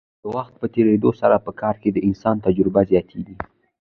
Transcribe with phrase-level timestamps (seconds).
[0.23, 3.35] د وخت په تیریدو سره په کار کې د انسان تجربه زیاتیږي.